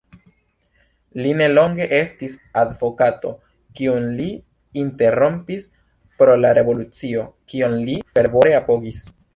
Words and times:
Li 1.19 1.33
nelonge 1.41 1.87
estis 1.97 2.37
advokato, 2.63 3.33
kiun 3.81 4.09
li 4.21 4.27
interrompis 4.87 5.71
pro 6.23 6.41
la 6.43 6.57
revolucio, 6.61 7.29
kion 7.53 7.81
li 7.91 8.03
fervore 8.17 8.61
apogis. 8.65 9.11